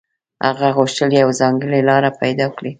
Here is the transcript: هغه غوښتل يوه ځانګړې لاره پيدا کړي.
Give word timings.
هغه 0.45 0.67
غوښتل 0.77 1.09
يوه 1.21 1.33
ځانګړې 1.41 1.79
لاره 1.89 2.09
پيدا 2.21 2.47
کړي. 2.57 2.69